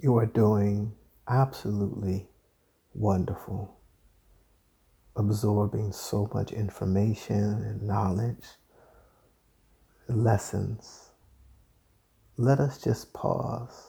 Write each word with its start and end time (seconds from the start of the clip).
You 0.00 0.16
are 0.18 0.26
doing 0.26 0.92
absolutely 1.26 2.28
wonderful, 2.94 3.80
absorbing 5.16 5.90
so 5.90 6.30
much 6.32 6.52
information 6.52 7.64
and 7.64 7.82
knowledge, 7.82 8.44
lessons. 10.06 11.10
Let 12.36 12.60
us 12.60 12.80
just 12.80 13.12
pause 13.12 13.88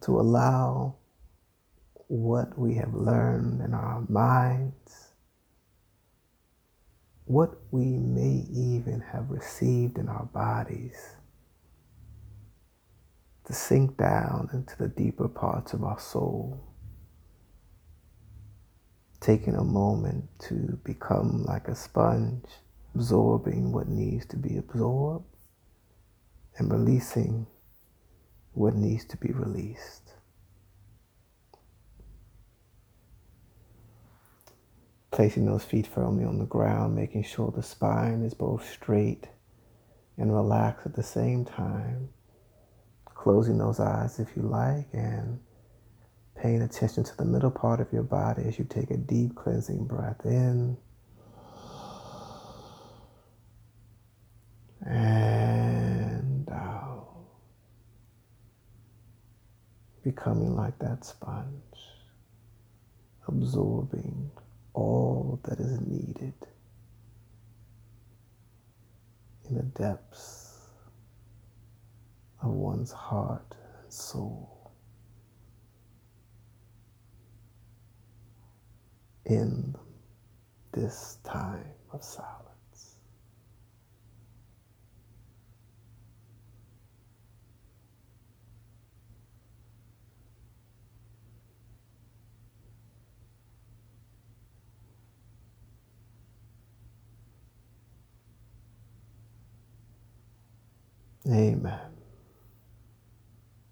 to 0.00 0.18
allow 0.18 0.96
what 2.08 2.58
we 2.58 2.74
have 2.74 2.92
learned 2.92 3.60
in 3.60 3.74
our 3.74 4.04
minds, 4.08 5.12
what 7.26 7.60
we 7.70 7.96
may 7.96 8.44
even 8.52 9.04
have 9.12 9.30
received 9.30 9.98
in 9.98 10.08
our 10.08 10.24
bodies 10.24 11.14
to 13.50 13.56
sink 13.56 13.96
down 13.96 14.48
into 14.52 14.76
the 14.78 14.86
deeper 14.86 15.26
parts 15.26 15.72
of 15.72 15.82
our 15.82 15.98
soul. 15.98 16.62
Taking 19.20 19.56
a 19.56 19.64
moment 19.64 20.26
to 20.42 20.78
become 20.84 21.42
like 21.42 21.66
a 21.66 21.74
sponge, 21.74 22.44
absorbing 22.94 23.72
what 23.72 23.88
needs 23.88 24.24
to 24.26 24.36
be 24.36 24.56
absorbed 24.56 25.24
and 26.58 26.70
releasing 26.70 27.48
what 28.52 28.76
needs 28.76 29.04
to 29.06 29.16
be 29.16 29.32
released. 29.32 30.12
Placing 35.10 35.46
those 35.46 35.64
feet 35.64 35.88
firmly 35.88 36.24
on 36.24 36.38
the 36.38 36.44
ground, 36.44 36.94
making 36.94 37.24
sure 37.24 37.50
the 37.50 37.64
spine 37.64 38.22
is 38.22 38.32
both 38.32 38.70
straight 38.70 39.26
and 40.16 40.32
relaxed 40.32 40.86
at 40.86 40.94
the 40.94 41.02
same 41.02 41.44
time 41.44 42.10
closing 43.20 43.58
those 43.58 43.78
eyes 43.78 44.18
if 44.18 44.34
you 44.34 44.40
like 44.40 44.88
and 44.94 45.38
paying 46.40 46.62
attention 46.62 47.04
to 47.04 47.14
the 47.18 47.24
middle 47.24 47.50
part 47.50 47.78
of 47.78 47.92
your 47.92 48.02
body 48.02 48.42
as 48.46 48.58
you 48.58 48.64
take 48.64 48.90
a 48.90 48.96
deep 48.96 49.36
cleansing 49.36 49.84
breath 49.84 50.24
in 50.24 50.74
and 54.86 56.48
out. 56.48 57.08
Becoming 60.02 60.56
like 60.56 60.78
that 60.78 61.04
sponge, 61.04 61.76
absorbing 63.28 64.30
all 64.72 65.38
that 65.42 65.60
is 65.60 65.78
needed 65.82 66.32
in 69.46 69.56
the 69.56 69.62
depths 69.62 70.39
of 72.42 72.50
one's 72.50 72.92
heart 72.92 73.54
and 73.82 73.92
soul 73.92 74.72
in 79.26 79.74
this 80.72 81.18
time 81.24 81.64
of 81.92 82.02
silence. 82.02 82.96
Amen. 101.28 101.99